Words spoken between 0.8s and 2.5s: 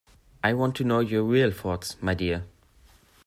know your real thoughts, my dear.